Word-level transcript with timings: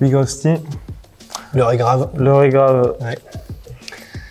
Big 0.00 0.14
Rusty, 0.14 0.54
L'heure 1.52 1.70
est 1.72 1.76
grave. 1.76 2.08
l'heure 2.16 2.42
est 2.42 2.48
grave. 2.48 2.94
Ouais. 3.00 3.18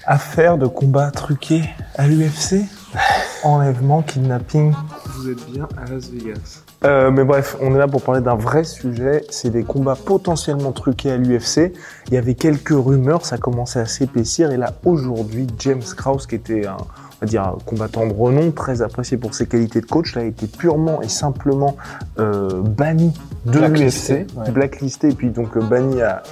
Affaire 0.05 0.57
de 0.57 0.65
combat 0.65 1.11
truqué 1.11 1.61
à 1.95 2.07
l'UFC 2.07 2.65
Enlèvement, 3.43 4.01
kidnapping. 4.01 4.73
Vous 5.15 5.29
êtes 5.29 5.45
bien 5.51 5.67
à 5.77 5.89
Las 5.89 6.09
Vegas. 6.09 6.63
Euh, 6.83 7.11
mais 7.11 7.23
bref, 7.23 7.55
on 7.61 7.75
est 7.75 7.77
là 7.77 7.87
pour 7.87 8.01
parler 8.01 8.21
d'un 8.21 8.35
vrai 8.35 8.63
sujet. 8.63 9.23
C'est 9.29 9.51
des 9.51 9.63
combats 9.63 9.95
potentiellement 9.95 10.71
truqués 10.71 11.11
à 11.11 11.17
l'UFC. 11.17 11.71
Il 12.07 12.13
y 12.13 12.17
avait 12.17 12.35
quelques 12.35 12.69
rumeurs, 12.69 13.25
ça 13.25 13.37
commençait 13.37 13.79
à 13.79 13.85
s'épaissir. 13.85 14.51
Et 14.51 14.57
là, 14.57 14.73
aujourd'hui, 14.85 15.45
James 15.59 15.83
Krause, 15.95 16.25
qui 16.25 16.35
était 16.35 16.65
un, 16.65 16.77
on 17.21 17.25
va 17.25 17.29
dire, 17.29 17.55
combattant 17.65 18.07
de 18.07 18.13
renom, 18.13 18.51
très 18.51 18.81
apprécié 18.81 19.17
pour 19.17 19.33
ses 19.33 19.45
qualités 19.45 19.81
de 19.81 19.85
coach, 19.85 20.15
là, 20.15 20.21
a 20.21 20.25
été 20.25 20.47
purement 20.47 21.01
et 21.01 21.09
simplement 21.09 21.75
euh, 22.17 22.61
banni 22.61 23.13
de 23.45 23.59
l'UFC, 23.59 24.27
ouais. 24.37 24.51
blacklisté, 24.51 25.09
et 25.09 25.13
puis 25.13 25.29
donc 25.29 25.57
euh, 25.57 25.61
banni 25.61 26.01
à 26.01 26.23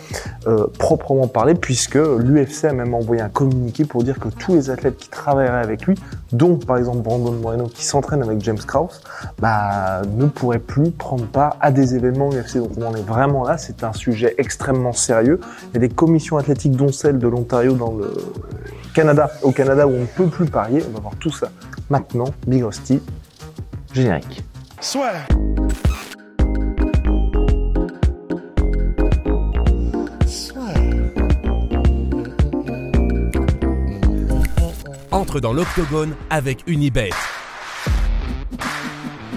euh, 0.48 0.68
proprement 0.80 1.28
parler, 1.28 1.56
puisque 1.56 1.96
l'UFC 1.96 2.66
a 2.66 2.74
même 2.74 2.94
envoyé 2.94 3.22
un 3.22 3.30
communiqué 3.30 3.84
pour 3.84 4.04
dire 4.04 4.18
que 4.20 4.30
tous 4.30 4.54
les 4.54 4.70
athlètes 4.70 4.98
qui 4.98 5.10
travailleraient 5.10 5.64
avec 5.64 5.86
lui, 5.86 5.96
dont 6.32 6.56
par 6.56 6.78
exemple 6.78 7.00
Brandon 7.00 7.34
Moreno 7.34 7.66
qui 7.66 7.86
s'entraîne 7.86 8.24
avec 8.24 8.42
James 8.42 8.58
Krause, 8.58 9.02
bah, 9.40 10.02
ne 10.16 10.26
pourraient 10.26 10.60
plus 10.60 10.92
prendre 10.92 11.26
part 11.26 11.58
à 11.60 11.72
des 11.72 11.96
événements 11.96 12.30
UFC. 12.30 12.58
Donc 12.58 12.72
on 12.78 12.86
en 12.86 12.96
est 12.96 13.06
vraiment 13.06 13.44
là, 13.44 13.58
c'est 13.58 13.84
un 13.84 13.94
sujet 13.94 14.36
extrêmement 14.38 14.94
sérieux. 14.94 15.40
Il 15.72 15.74
y 15.76 15.78
a 15.78 15.88
des 15.88 15.94
commissions 15.94 16.38
athlétiques, 16.38 16.76
dont 16.76 16.92
celle 16.92 17.20
de 17.20 17.28
l'Ontario 17.28 17.74
dans 17.74 17.94
le 17.94 18.14
Canada, 18.98 19.30
au 19.44 19.52
Canada 19.52 19.88
où 19.88 19.92
on 19.92 20.02
ne 20.02 20.06
peut 20.08 20.26
plus 20.26 20.48
parier. 20.48 20.84
On 20.90 20.94
va 20.94 21.00
voir 21.02 21.16
tout 21.20 21.30
ça 21.30 21.52
maintenant. 21.88 22.34
Big 22.48 22.64
Rusty, 22.64 23.00
générique. 23.94 24.44
Entre 35.12 35.40
dans 35.40 35.54
l'octogone 35.54 36.16
avec 36.32 36.64
Unibet. 36.66 37.12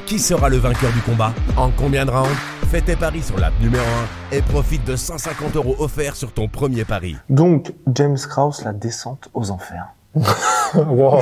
Qui 0.06 0.18
sera 0.18 0.48
le 0.48 0.56
vainqueur 0.56 0.90
du 0.92 1.00
combat? 1.02 1.34
En 1.58 1.70
combien 1.70 2.06
de 2.06 2.10
rounds? 2.10 2.49
Fais 2.70 2.80
tes 2.80 2.94
paris 2.96 3.22
sur 3.22 3.38
l'app 3.38 3.52
numéro 3.60 3.84
1 4.32 4.36
et 4.36 4.42
profite 4.42 4.84
de 4.86 4.94
150 4.94 5.56
euros 5.56 5.74
offerts 5.80 6.14
sur 6.14 6.32
ton 6.32 6.46
premier 6.48 6.84
pari. 6.84 7.16
Donc 7.28 7.72
James 7.94 8.16
Krause, 8.16 8.62
la 8.64 8.72
descente 8.72 9.28
aux 9.34 9.50
enfers. 9.50 9.88
wow, 10.74 11.18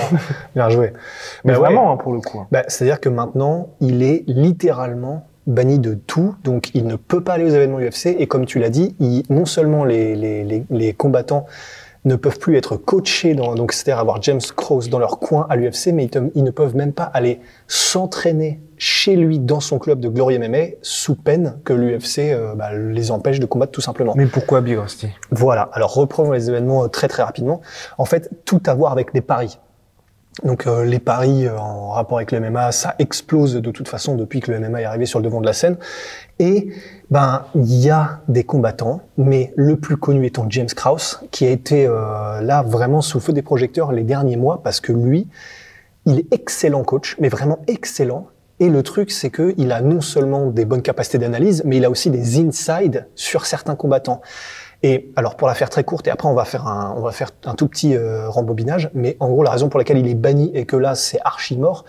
bien 0.54 0.68
joué. 0.68 0.92
Mais 1.44 1.54
vraiment 1.54 1.86
ouais. 1.86 1.92
hein, 1.92 1.96
pour 1.96 2.12
le 2.12 2.20
coup. 2.20 2.40
hein. 2.40 2.46
Bah, 2.50 2.64
C'est-à-dire 2.68 3.00
que 3.00 3.08
maintenant, 3.08 3.68
il 3.80 4.02
est 4.02 4.24
littéralement 4.26 5.26
banni 5.46 5.78
de 5.78 5.94
tout, 5.94 6.34
donc 6.44 6.70
il 6.74 6.86
ne 6.86 6.96
peut 6.96 7.22
pas 7.22 7.34
aller 7.34 7.44
aux 7.44 7.54
événements 7.54 7.78
UFC. 7.80 8.14
Et 8.18 8.26
comme 8.26 8.44
tu 8.44 8.58
l'as 8.58 8.68
dit, 8.70 8.94
il- 9.00 9.24
non 9.30 9.46
seulement 9.46 9.84
les, 9.84 10.14
les, 10.16 10.44
les, 10.44 10.64
les 10.68 10.92
combattants 10.92 11.46
ne 12.08 12.16
peuvent 12.16 12.38
plus 12.40 12.56
être 12.56 12.76
coachés, 12.76 13.34
dans, 13.34 13.54
donc 13.54 13.72
c'est-à-dire 13.72 14.00
avoir 14.00 14.20
James 14.22 14.40
Krause 14.56 14.88
dans 14.90 14.98
leur 14.98 15.20
coin 15.20 15.46
à 15.48 15.54
l'UFC, 15.56 15.92
mais 15.92 16.04
ils, 16.04 16.10
te- 16.10 16.30
ils 16.34 16.42
ne 16.42 16.50
peuvent 16.50 16.74
même 16.74 16.92
pas 16.92 17.04
aller 17.04 17.40
s'entraîner 17.68 18.60
chez 18.76 19.16
lui 19.16 19.38
dans 19.38 19.60
son 19.60 19.78
club 19.78 19.98
de 20.00 20.08
Glory 20.08 20.38
MMA 20.38 20.76
sous 20.82 21.14
peine 21.16 21.58
que 21.64 21.72
l'UFC 21.72 22.18
euh, 22.32 22.54
bah, 22.54 22.72
les 22.74 23.10
empêche 23.10 23.40
de 23.40 23.46
combattre 23.46 23.72
tout 23.72 23.80
simplement. 23.80 24.12
Mais 24.16 24.26
pourquoi 24.26 24.60
Big 24.60 24.76
Rusty? 24.78 25.08
Voilà, 25.30 25.68
alors 25.72 25.94
reprenons 25.94 26.32
les 26.32 26.48
événements 26.48 26.84
euh, 26.84 26.88
très 26.88 27.08
très 27.08 27.22
rapidement. 27.22 27.60
En 27.98 28.04
fait, 28.04 28.30
tout 28.44 28.62
à 28.66 28.74
voir 28.74 28.92
avec 28.92 29.12
des 29.14 29.20
paris. 29.20 29.58
Donc 30.44 30.66
euh, 30.66 30.84
les 30.84 30.98
paris 30.98 31.46
euh, 31.46 31.58
en 31.58 31.90
rapport 31.90 32.18
avec 32.18 32.32
le 32.32 32.40
MMA, 32.40 32.72
ça 32.72 32.94
explose 32.98 33.54
de 33.54 33.70
toute 33.70 33.88
façon 33.88 34.14
depuis 34.14 34.40
que 34.40 34.52
le 34.52 34.60
MMA 34.60 34.82
est 34.82 34.84
arrivé 34.84 35.06
sur 35.06 35.18
le 35.18 35.24
devant 35.24 35.40
de 35.40 35.46
la 35.46 35.52
scène. 35.52 35.76
Et 36.38 36.68
ben 37.10 37.46
il 37.54 37.74
y 37.74 37.90
a 37.90 38.20
des 38.28 38.44
combattants, 38.44 39.00
mais 39.16 39.52
le 39.56 39.76
plus 39.76 39.96
connu 39.96 40.24
étant 40.26 40.46
James 40.48 40.68
Krause, 40.68 41.20
qui 41.30 41.46
a 41.46 41.50
été 41.50 41.86
euh, 41.86 42.40
là 42.40 42.62
vraiment 42.62 43.00
sous 43.00 43.18
le 43.18 43.22
feu 43.22 43.32
des 43.32 43.42
projecteurs 43.42 43.92
les 43.92 44.04
derniers 44.04 44.36
mois 44.36 44.62
parce 44.62 44.80
que 44.80 44.92
lui, 44.92 45.26
il 46.06 46.20
est 46.20 46.32
excellent 46.32 46.84
coach, 46.84 47.16
mais 47.18 47.28
vraiment 47.28 47.58
excellent. 47.66 48.28
Et 48.60 48.68
le 48.68 48.82
truc, 48.82 49.10
c'est 49.10 49.30
que 49.30 49.54
il 49.56 49.72
a 49.72 49.80
non 49.80 50.00
seulement 50.00 50.46
des 50.46 50.64
bonnes 50.64 50.82
capacités 50.82 51.18
d'analyse, 51.18 51.62
mais 51.64 51.76
il 51.76 51.84
a 51.84 51.90
aussi 51.90 52.10
des 52.10 52.40
insides 52.40 53.06
sur 53.14 53.46
certains 53.46 53.76
combattants. 53.76 54.20
Et 54.82 55.10
alors 55.16 55.36
pour 55.36 55.48
la 55.48 55.54
faire 55.54 55.70
très 55.70 55.82
courte, 55.82 56.06
et 56.06 56.10
après 56.10 56.28
on 56.28 56.34
va 56.34 56.44
faire 56.44 56.68
un, 56.68 56.94
on 56.96 57.00
va 57.00 57.10
faire 57.10 57.30
un 57.44 57.54
tout 57.54 57.66
petit 57.66 57.96
euh, 57.96 58.28
rembobinage, 58.28 58.90
mais 58.94 59.16
en 59.18 59.28
gros 59.28 59.42
la 59.42 59.50
raison 59.50 59.68
pour 59.68 59.78
laquelle 59.78 59.98
il 59.98 60.06
est 60.06 60.14
banni 60.14 60.52
et 60.54 60.66
que 60.66 60.76
là 60.76 60.94
c'est 60.94 61.18
archi 61.24 61.56
mort, 61.56 61.84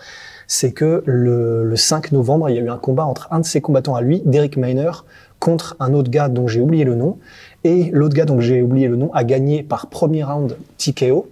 c'est 0.48 0.72
que 0.72 1.04
le, 1.06 1.62
le 1.62 1.76
5 1.76 2.10
novembre 2.10 2.50
il 2.50 2.56
y 2.56 2.58
a 2.58 2.62
eu 2.62 2.68
un 2.68 2.78
combat 2.78 3.04
entre 3.04 3.28
un 3.30 3.38
de 3.38 3.44
ses 3.44 3.60
combattants 3.60 3.94
à 3.94 4.00
lui, 4.00 4.22
Derek 4.24 4.56
Miner, 4.56 4.90
contre 5.38 5.76
un 5.78 5.94
autre 5.94 6.10
gars 6.10 6.28
dont 6.28 6.48
j'ai 6.48 6.60
oublié 6.60 6.82
le 6.82 6.96
nom, 6.96 7.18
et 7.62 7.90
l'autre 7.92 8.16
gars 8.16 8.24
dont 8.24 8.40
j'ai 8.40 8.60
oublié 8.60 8.88
le 8.88 8.96
nom 8.96 9.12
a 9.14 9.22
gagné 9.22 9.62
par 9.62 9.86
premier 9.86 10.24
round 10.24 10.56
TKO. 10.76 11.28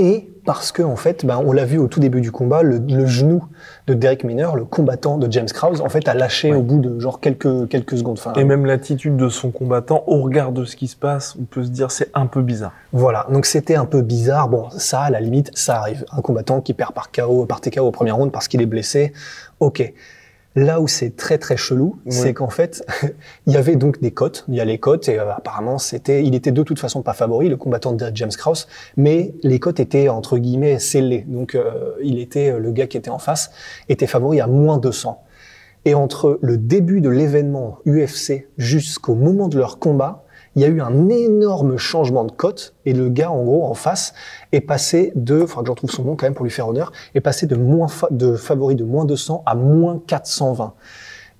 Et 0.00 0.30
parce 0.46 0.72
que 0.72 0.82
en 0.82 0.96
fait, 0.96 1.26
ben, 1.26 1.42
on 1.44 1.52
l'a 1.52 1.66
vu 1.66 1.76
au 1.76 1.86
tout 1.86 2.00
début 2.00 2.22
du 2.22 2.32
combat, 2.32 2.62
le, 2.62 2.78
le 2.78 3.04
genou 3.04 3.44
de 3.86 3.92
Derek 3.92 4.24
Miner, 4.24 4.48
le 4.56 4.64
combattant 4.64 5.18
de 5.18 5.30
James 5.30 5.48
Krause, 5.52 5.82
en 5.82 5.90
fait, 5.90 6.08
a 6.08 6.14
lâché 6.14 6.54
au 6.54 6.62
bout 6.62 6.80
de 6.80 6.98
genre 6.98 7.20
quelques 7.20 7.68
quelques 7.68 7.98
secondes. 7.98 8.18
Enfin, 8.18 8.32
Et 8.40 8.44
même 8.44 8.64
l'attitude 8.64 9.18
de 9.18 9.28
son 9.28 9.50
combattant, 9.50 10.02
au 10.06 10.22
regard 10.22 10.52
de 10.52 10.64
ce 10.64 10.74
qui 10.74 10.88
se 10.88 10.96
passe, 10.96 11.36
on 11.38 11.44
peut 11.44 11.62
se 11.62 11.68
dire 11.68 11.90
c'est 11.90 12.08
un 12.14 12.24
peu 12.24 12.40
bizarre. 12.40 12.72
Voilà, 12.92 13.26
donc 13.30 13.44
c'était 13.44 13.74
un 13.74 13.84
peu 13.84 14.00
bizarre. 14.00 14.48
Bon, 14.48 14.70
ça, 14.70 15.02
à 15.02 15.10
la 15.10 15.20
limite, 15.20 15.50
ça 15.54 15.76
arrive. 15.76 16.06
Un 16.16 16.22
combattant 16.22 16.62
qui 16.62 16.72
perd 16.72 16.92
par 16.94 17.12
KO, 17.12 17.44
par 17.44 17.60
TKO 17.60 17.82
au 17.82 17.90
premier 17.90 18.12
round 18.12 18.32
parce 18.32 18.48
qu'il 18.48 18.62
est 18.62 18.66
blessé, 18.66 19.12
ok. 19.60 19.92
Là 20.56 20.80
où 20.80 20.88
c'est 20.88 21.14
très 21.14 21.38
très 21.38 21.56
chelou, 21.56 22.00
c'est 22.08 22.34
qu'en 22.34 22.50
fait, 22.50 22.84
il 23.46 23.52
y 23.52 23.56
avait 23.56 23.76
donc 23.76 24.00
des 24.00 24.10
cotes. 24.10 24.44
Il 24.48 24.56
y 24.56 24.60
a 24.60 24.64
les 24.64 24.78
cotes 24.78 25.08
et 25.08 25.18
euh, 25.18 25.32
apparemment 25.32 25.78
c'était, 25.78 26.24
il 26.24 26.34
était 26.34 26.50
de 26.50 26.62
toute 26.64 26.80
façon 26.80 27.02
pas 27.02 27.12
favori, 27.12 27.48
le 27.48 27.56
combattant 27.56 27.92
de 27.92 28.10
James 28.14 28.32
Krause, 28.36 28.66
mais 28.96 29.32
les 29.44 29.60
cotes 29.60 29.78
étaient 29.78 30.08
entre 30.08 30.38
guillemets 30.38 30.80
scellées. 30.80 31.24
Donc 31.28 31.54
euh, 31.54 31.92
il 32.02 32.18
était 32.18 32.58
le 32.58 32.72
gars 32.72 32.88
qui 32.88 32.96
était 32.96 33.10
en 33.10 33.20
face 33.20 33.52
était 33.88 34.08
favori 34.08 34.40
à 34.40 34.48
moins 34.48 34.78
200. 34.78 35.22
Et 35.84 35.94
entre 35.94 36.38
le 36.42 36.58
début 36.58 37.00
de 37.00 37.08
l'événement 37.08 37.78
UFC 37.86 38.48
jusqu'au 38.58 39.14
moment 39.14 39.48
de 39.48 39.56
leur 39.56 39.78
combat, 39.78 40.24
il 40.60 40.64
y 40.64 40.66
a 40.66 40.68
eu 40.68 40.82
un 40.82 41.08
énorme 41.08 41.78
changement 41.78 42.22
de 42.22 42.32
cote 42.32 42.74
et 42.84 42.92
le 42.92 43.08
gars 43.08 43.30
en 43.30 43.42
gros 43.44 43.64
en 43.64 43.72
face 43.72 44.12
est 44.52 44.60
passé 44.60 45.10
de, 45.14 45.46
faudra 45.46 45.62
que 45.62 45.68
j'en 45.68 45.74
trouve 45.74 45.90
son 45.90 46.04
nom 46.04 46.16
quand 46.16 46.26
même 46.26 46.34
pour 46.34 46.44
lui 46.44 46.50
faire 46.50 46.68
honneur, 46.68 46.92
est 47.14 47.22
passé 47.22 47.46
de 47.46 47.56
moins 47.56 47.86
de 48.10 48.36
favori 48.36 48.74
de 48.74 48.84
moins 48.84 49.06
200 49.06 49.42
à 49.46 49.54
moins 49.54 50.02
420. 50.06 50.74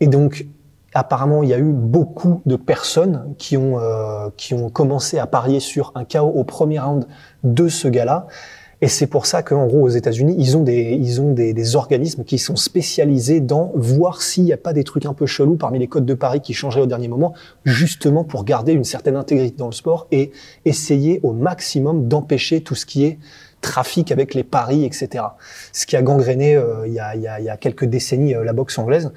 Et 0.00 0.06
donc 0.06 0.46
apparemment 0.94 1.42
il 1.42 1.50
y 1.50 1.52
a 1.52 1.58
eu 1.58 1.70
beaucoup 1.70 2.40
de 2.46 2.56
personnes 2.56 3.34
qui 3.36 3.58
ont 3.58 3.78
euh, 3.78 4.30
qui 4.38 4.54
ont 4.54 4.70
commencé 4.70 5.18
à 5.18 5.26
parier 5.26 5.60
sur 5.60 5.92
un 5.96 6.06
KO 6.06 6.20
au 6.20 6.44
premier 6.44 6.80
round 6.80 7.06
de 7.44 7.68
ce 7.68 7.88
gars-là. 7.88 8.26
Et 8.82 8.88
c'est 8.88 9.06
pour 9.06 9.26
ça 9.26 9.42
qu'en 9.42 9.66
gros, 9.66 9.82
aux 9.82 9.88
États-Unis, 9.90 10.34
ils 10.38 10.56
ont 10.56 10.62
des, 10.62 10.92
ils 10.98 11.20
ont 11.20 11.32
des, 11.32 11.52
des 11.52 11.76
organismes 11.76 12.24
qui 12.24 12.38
sont 12.38 12.56
spécialisés 12.56 13.40
dans 13.40 13.72
voir 13.74 14.22
s'il 14.22 14.44
n'y 14.44 14.54
a 14.54 14.56
pas 14.56 14.72
des 14.72 14.84
trucs 14.84 15.04
un 15.04 15.12
peu 15.12 15.26
chelous 15.26 15.56
parmi 15.56 15.78
les 15.78 15.86
codes 15.86 16.06
de 16.06 16.14
paris 16.14 16.40
qui 16.40 16.54
changeraient 16.54 16.80
au 16.80 16.86
dernier 16.86 17.08
moment, 17.08 17.34
justement 17.66 18.24
pour 18.24 18.44
garder 18.44 18.72
une 18.72 18.84
certaine 18.84 19.16
intégrité 19.16 19.54
dans 19.58 19.66
le 19.66 19.72
sport 19.72 20.06
et 20.12 20.32
essayer 20.64 21.20
au 21.22 21.32
maximum 21.32 22.08
d'empêcher 22.08 22.62
tout 22.62 22.74
ce 22.74 22.86
qui 22.86 23.04
est 23.04 23.18
trafic 23.60 24.10
avec 24.12 24.32
les 24.32 24.44
paris, 24.44 24.86
etc. 24.86 25.24
Ce 25.74 25.84
qui 25.84 25.94
a 25.96 26.00
gangréné 26.02 26.56
euh, 26.56 26.86
il, 26.86 26.94
y 26.94 27.00
a, 27.00 27.14
il, 27.14 27.20
y 27.20 27.28
a, 27.28 27.38
il 27.38 27.44
y 27.44 27.50
a 27.50 27.58
quelques 27.58 27.84
décennies 27.84 28.34
euh, 28.34 28.44
la 28.44 28.54
boxe 28.54 28.78
anglaise. 28.78 29.12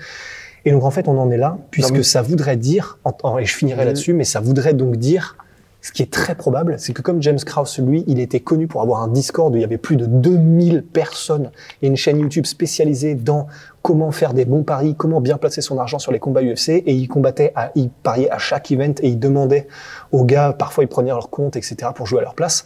Et 0.66 0.72
donc 0.72 0.84
en 0.84 0.92
fait, 0.92 1.08
on 1.08 1.18
en 1.18 1.32
est 1.32 1.38
là, 1.38 1.58
puisque 1.72 1.92
mais- 1.94 2.04
ça 2.04 2.22
voudrait 2.22 2.58
dire, 2.58 3.00
en- 3.06 3.16
en- 3.24 3.38
et 3.38 3.46
je 3.46 3.56
finirai 3.56 3.86
là-dessus, 3.86 4.14
mais 4.14 4.26
ça 4.26 4.42
voudrait 4.42 4.74
donc 4.74 4.98
dire 4.98 5.38
ce 5.84 5.92
qui 5.92 6.02
est 6.02 6.12
très 6.12 6.34
probable, 6.34 6.76
c'est 6.80 6.94
que 6.94 7.02
comme 7.02 7.22
James 7.22 7.40
Krause, 7.46 7.78
lui, 7.80 8.06
il 8.08 8.22
était 8.22 8.40
connu 8.40 8.68
pour 8.68 8.82
avoir 8.82 9.02
un 9.02 9.10
Discord 9.10 9.54
où 9.54 9.58
il 9.58 9.62
y 9.62 9.66
avait 9.66 9.78
plus 9.78 9.98
de 9.98 10.06
2000 10.06 10.82
personnes 10.82 11.52
et 11.82 11.88
une 11.88 11.98
chaîne 11.98 12.20
YouTube 12.20 12.46
spécialisée 12.46 13.16
dans 13.16 13.48
comment 13.82 14.14
faire 14.14 14.34
des 14.34 14.46
bons 14.46 14.64
paris, 14.64 14.96
comment 14.98 15.20
bien 15.20 15.38
placer 15.38 15.60
son 15.60 15.78
argent 15.78 16.00
sur 16.00 16.14
les 16.14 16.20
combats 16.20 16.42
UFC, 16.42 16.70
et 16.70 16.94
il 16.94 17.10
combattait, 17.10 17.52
à, 17.56 17.74
il 17.76 17.90
pariait 17.90 18.32
à 18.32 18.38
chaque 18.38 18.72
event 18.72 18.94
et 19.02 19.10
il 19.10 19.20
demandait 19.20 19.68
aux 20.14 20.24
gars, 20.24 20.56
parfois 20.58 20.86
ils 20.86 20.88
prenaient 20.88 21.10
leur 21.10 21.30
compte, 21.30 21.58
etc., 21.58 21.92
pour 21.94 22.08
jouer 22.08 22.20
à 22.20 22.24
leur 22.24 22.36
place. 22.36 22.66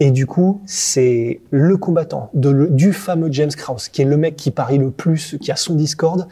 Et 0.00 0.10
du 0.10 0.26
coup, 0.26 0.60
c'est 0.66 1.40
le 1.52 1.76
combattant 1.76 2.30
du 2.34 2.92
fameux 2.92 3.30
James 3.30 3.52
Krause, 3.56 3.86
qui 3.86 4.02
est 4.02 4.06
le 4.06 4.16
mec 4.16 4.34
qui 4.34 4.50
parie 4.50 4.78
le 4.78 4.90
plus, 4.90 5.38
qui 5.40 5.52
a 5.52 5.56
son 5.56 5.74
Discord, 5.74 6.26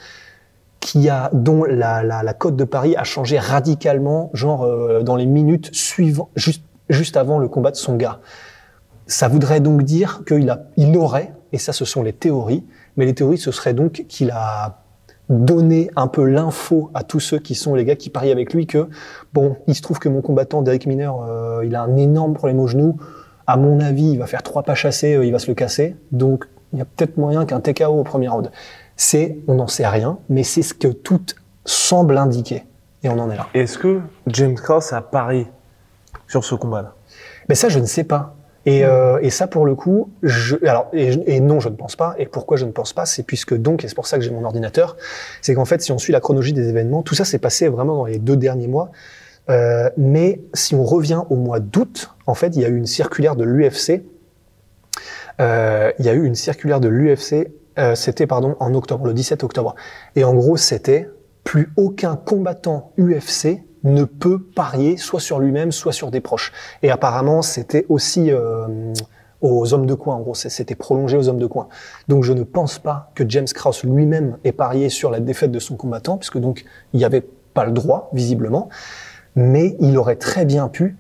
qui 0.83 1.09
a 1.09 1.31
dont 1.33 1.63
la, 1.65 2.03
la, 2.03 2.23
la 2.23 2.35
cote 2.35 2.57
de 2.57 2.65
Paris 2.65 2.97
a 2.97 3.05
changé 3.05 3.39
radicalement, 3.39 4.31
genre 4.35 4.65
euh, 4.65 5.03
dans 5.03 5.17
les 5.17 5.27
minutes 5.27 5.71
suivant, 5.73 6.29
juste 6.35 6.65
juste 6.89 7.17
avant 7.17 7.39
le 7.39 7.49
combat 7.49 7.71
de 7.71 7.77
son 7.77 7.97
gars. 7.97 8.21
Ça 9.07 9.29
voudrait 9.29 9.61
donc 9.61 9.85
dire 9.85 10.23
qu'il 10.27 10.51
a, 10.51 10.65
il 10.77 10.95
aurait, 10.99 11.33
et 11.53 11.59
ça 11.59 11.73
ce 11.73 11.85
sont 11.85 12.03
les 12.03 12.13
théories, 12.13 12.65
mais 12.97 13.07
les 13.07 13.15
théories 13.15 13.39
ce 13.39 13.53
serait 13.53 13.75
donc 13.75 14.05
qu'il 14.09 14.31
a 14.33 14.83
donné 15.29 15.89
un 15.97 16.09
peu 16.09 16.25
l'info 16.25 16.91
à 16.95 17.05
tous 17.05 17.21
ceux 17.21 17.39
qui 17.39 17.55
sont 17.55 17.75
les 17.77 17.85
gars 17.85 17.97
qui 17.97 18.11
parient 18.11 18.33
avec 18.33 18.53
lui 18.53 18.67
que 18.67 18.89
bon, 19.33 19.57
il 19.69 19.75
se 19.77 19.83
trouve 19.83 20.01
que 20.01 20.09
mon 20.09 20.21
combattant 20.21 20.63
Derek 20.63 20.87
Miner, 20.87 21.11
euh, 21.27 21.63
il 21.65 21.77
a 21.77 21.83
un 21.83 21.97
énorme 21.97 22.35
problème 22.35 22.59
au 22.59 22.67
genou. 22.67 22.97
À 23.47 23.57
mon 23.57 23.81
avis, 23.81 24.13
il 24.13 24.19
va 24.19 24.27
faire 24.27 24.43
trois 24.43 24.65
pas 24.65 24.75
chassés, 24.75 25.15
euh, 25.15 25.25
il 25.25 25.33
va 25.33 25.39
se 25.39 25.47
le 25.47 25.55
casser. 25.55 25.97
Donc, 26.11 26.47
il 26.73 26.79
y 26.79 26.83
a 26.83 26.85
peut-être 26.85 27.17
moyen 27.17 27.45
qu'un 27.45 27.61
TKO 27.61 27.87
au 27.87 28.03
premier 28.03 28.29
round. 28.29 28.51
C'est, 28.97 29.39
on 29.49 29.55
n'en 29.55 29.69
sait 29.69 29.87
rien, 29.87 30.19
mais 30.29 30.43
c'est 30.43 30.63
ce 30.63 30.75
que 30.75 30.89
tout 30.89 31.25
semble 31.65 32.19
indiquer. 32.19 32.65
Et 33.03 33.09
on 33.09 33.19
en 33.19 33.31
est 33.31 33.37
là. 33.37 33.49
Est-ce 33.55 33.79
que 33.79 34.01
James 34.29 34.55
Cross 34.55 34.93
a 34.93 35.01
parié 35.01 35.49
sur 36.29 36.45
ce 36.45 36.55
combat-là? 36.55 36.95
Mais 37.49 37.55
ça, 37.55 37.69
je 37.69 37.79
ne 37.79 37.87
sais 37.87 38.05
pas. 38.05 38.37
Et, 38.65 38.85
euh, 38.85 39.19
et 39.23 39.31
ça, 39.31 39.49
pour 39.49 39.67
le 39.67 39.75
coup, 39.75 40.11
je, 40.23 40.55
alors, 40.67 40.89
et, 40.93 41.11
et 41.27 41.41
non, 41.41 41.59
je 41.59 41.69
ne 41.69 41.75
pense 41.75 41.97
pas. 41.97 42.15
Et 42.19 42.27
pourquoi 42.27 42.57
je 42.57 42.65
ne 42.65 42.71
pense 42.71 42.93
pas 42.93 43.07
C'est 43.07 43.25
puisque 43.25 43.57
donc, 43.57 43.85
et 43.85 43.89
c'est 43.89 43.95
pour 43.95 44.07
ça 44.07 44.19
que 44.19 44.25
j'ai 44.25 44.31
mon 44.31 44.45
ordinateur, 44.45 44.97
c'est 45.41 45.55
qu'en 45.55 45.65
fait, 45.65 45.83
si 45.83 45.91
on 45.91 45.99
suit 45.99 46.13
la 46.13 46.21
chronologie 46.21 46.53
des 46.53 46.69
événements, 46.69 47.03
tout 47.03 47.17
ça 47.17 47.25
s'est 47.25 47.41
passé 47.41 47.69
vraiment 47.69 47.97
dans 47.97 48.05
les 48.05 48.19
deux 48.19 48.37
derniers 48.37 48.69
mois. 48.69 48.93
Euh, 49.51 49.91
mais 49.97 50.41
si 50.55 50.77
on 50.77 50.85
revient 50.85 51.23
au 51.29 51.37
mois 51.37 51.59
d'août, 51.59 52.15
en 52.27 52.35
fait, 52.35 52.55
il 52.55 52.63
y 52.63 52.65
a 52.65 52.69
eu 52.69 52.77
une 52.77 52.87
circulaire 52.87 53.35
de 53.35 53.45
l'UFC. 53.45 54.03
Euh, 55.41 55.91
il 55.99 56.07
y 56.07 56.09
a 56.09 56.13
eu 56.13 56.25
une 56.25 56.37
circulaire 56.37 56.79
de 56.79 56.89
l'UFC. 56.89 57.49
Euh, 57.79 57.95
c'était 57.95 58.27
pardon 58.27 58.57
en 58.61 58.75
octobre, 58.75 59.07
le 59.07 59.15
17 59.15 59.45
octobre. 59.45 59.75
Et 60.17 60.25
en 60.25 60.35
gros, 60.35 60.57
c'était 60.57 61.09
plus 61.45 61.73
aucun 61.77 62.17
combattant 62.17 62.93
UFC 62.99 63.65
ne 63.85 64.05
peut 64.05 64.41
parier 64.41 64.97
soit 64.97 65.21
sur 65.21 65.41
lui-même, 65.41 65.73
soit 65.73 65.93
sur 65.93 66.11
des 66.11 66.21
proches. 66.21 66.53
Et 66.83 66.91
apparemment, 66.91 67.43
c'était 67.43 67.85
aussi 67.89 68.31
euh, 68.31 68.93
aux 69.41 69.75
hommes 69.75 69.87
de 69.87 69.95
coin. 69.95 70.17
En 70.17 70.21
gros, 70.21 70.35
c'était 70.35 70.75
prolongé 70.75 71.17
aux 71.17 71.29
hommes 71.29 71.39
de 71.39 71.47
coin. 71.47 71.69
Donc, 72.09 72.23
je 72.23 72.33
ne 72.33 72.45
pense 72.45 72.79
pas 72.79 73.11
que 73.15 73.29
James 73.29 73.49
Krause 73.53 73.83
lui-même 73.83 74.37
ait 74.45 74.53
parié 74.53 74.89
sur 74.89 75.11
la 75.11 75.21
défaite 75.21 75.51
de 75.51 75.59
son 75.59 75.77
combattant, 75.77 76.17
puisque 76.17 76.39
donc 76.39 76.65
il 76.93 76.99
n'y 76.99 77.05
avait 77.05 77.27
pas 77.55 77.65
le 77.65 77.73
droit, 77.73 78.11
visiblement. 78.13 78.69
Mais 79.35 79.77
il 79.81 79.99
aurait 79.99 80.17
très 80.17 80.45
bien 80.45 80.69
pu 80.69 80.97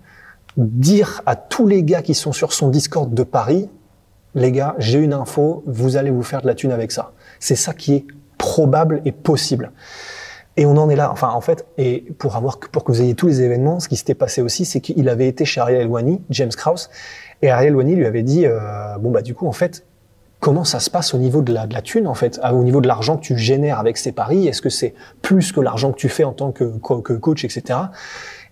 dire 0.56 1.22
à 1.24 1.36
tous 1.36 1.66
les 1.66 1.82
gars 1.82 2.02
qui 2.02 2.14
sont 2.14 2.32
sur 2.32 2.52
son 2.52 2.68
Discord 2.68 3.12
de 3.12 3.22
Paris, 3.22 3.68
les 4.34 4.52
gars, 4.52 4.74
j'ai 4.78 4.98
une 4.98 5.12
info, 5.12 5.62
vous 5.66 5.96
allez 5.96 6.10
vous 6.10 6.22
faire 6.22 6.42
de 6.42 6.46
la 6.46 6.54
thune 6.54 6.72
avec 6.72 6.92
ça. 6.92 7.12
C'est 7.38 7.54
ça 7.54 7.74
qui 7.74 7.94
est 7.94 8.06
probable 8.38 9.02
et 9.04 9.12
possible. 9.12 9.72
Et 10.56 10.66
on 10.66 10.76
en 10.76 10.90
est 10.90 10.96
là. 10.96 11.10
Enfin, 11.10 11.30
en 11.30 11.40
fait, 11.40 11.66
et 11.78 12.04
pour 12.18 12.36
avoir, 12.36 12.58
pour 12.58 12.84
que 12.84 12.92
vous 12.92 13.00
ayez 13.00 13.14
tous 13.14 13.26
les 13.26 13.42
événements, 13.42 13.80
ce 13.80 13.88
qui 13.88 13.96
s'était 13.96 14.14
passé 14.14 14.42
aussi, 14.42 14.64
c'est 14.64 14.80
qu'il 14.80 15.08
avait 15.08 15.28
été 15.28 15.44
chez 15.44 15.60
Ariel 15.60 15.82
Elwani, 15.82 16.20
James 16.30 16.50
Krause, 16.50 16.90
et 17.40 17.50
Ariel 17.50 17.72
Elwani 17.72 17.96
lui 17.96 18.06
avait 18.06 18.22
dit, 18.22 18.46
euh, 18.46 18.98
bon 18.98 19.10
bah 19.10 19.22
du 19.22 19.34
coup, 19.34 19.46
en 19.46 19.52
fait, 19.52 19.86
comment 20.40 20.64
ça 20.64 20.80
se 20.80 20.90
passe 20.90 21.14
au 21.14 21.18
niveau 21.18 21.40
de 21.40 21.52
la, 21.52 21.66
de 21.66 21.72
la 21.72 21.80
thune, 21.80 22.06
en 22.06 22.14
fait, 22.14 22.40
au 22.52 22.64
niveau 22.64 22.80
de 22.80 22.88
l'argent 22.88 23.16
que 23.16 23.22
tu 23.22 23.38
génères 23.38 23.78
avec 23.78 23.96
ces 23.96 24.12
paris 24.12 24.46
Est-ce 24.46 24.60
que 24.60 24.68
c'est 24.68 24.94
plus 25.22 25.52
que 25.52 25.60
l'argent 25.60 25.92
que 25.92 25.98
tu 25.98 26.08
fais 26.08 26.24
en 26.24 26.32
tant 26.32 26.52
que, 26.52 26.64
que 26.64 27.12
coach, 27.14 27.44
etc. 27.44 27.78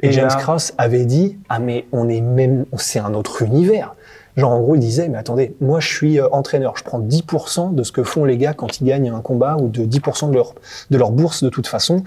Et, 0.01 0.09
et 0.09 0.13
James 0.13 0.29
là... 0.29 0.37
Krause 0.37 0.73
avait 0.79 1.05
dit, 1.05 1.39
ah 1.49 1.59
mais 1.59 1.87
on 1.93 2.09
est 2.09 2.23
même, 2.23 2.65
c'est 2.79 3.01
un 3.01 3.13
autre 3.13 3.43
univers. 3.43 3.95
Genre, 4.37 4.51
en 4.51 4.61
gros, 4.61 4.75
il 4.77 4.81
disait, 4.81 5.09
mais 5.09 5.19
attendez, 5.19 5.55
moi, 5.61 5.81
je 5.81 5.89
suis 5.89 6.21
euh, 6.21 6.29
entraîneur, 6.31 6.77
je 6.77 6.85
prends 6.85 7.01
10% 7.01 7.75
de 7.75 7.83
ce 7.83 7.93
que 7.93 8.05
font 8.05 8.25
les 8.25 8.39
gars 8.39 8.55
quand 8.55 8.81
ils 8.81 8.85
gagnent 8.85 9.11
un 9.11 9.21
combat 9.21 9.57
ou 9.57 9.69
de 9.69 9.85
10% 9.85 10.31
de 10.31 10.35
leur, 10.35 10.55
de 10.91 10.99
leur 10.99 11.11
bourse 11.11 11.43
de 11.43 11.49
toute 11.49 11.67
façon. 11.67 12.05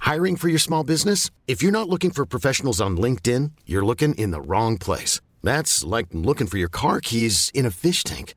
Hiring 0.00 0.36
for 0.36 0.48
your 0.48 0.60
small 0.60 0.84
business? 0.84 1.30
If 1.46 1.62
you're 1.62 1.72
not 1.72 1.88
looking 1.88 2.10
for 2.10 2.26
professionals 2.26 2.78
on 2.80 2.98
LinkedIn, 2.98 3.52
you're 3.64 3.84
looking 3.84 4.14
in 4.14 4.32
the 4.32 4.40
wrong 4.40 4.76
place. 4.76 5.20
That's 5.42 5.82
like 5.82 6.08
looking 6.12 6.46
for 6.46 6.58
your 6.58 6.68
car 6.68 7.00
keys 7.00 7.50
in 7.54 7.64
a 7.64 7.70
fish 7.70 8.04
tank. 8.04 8.34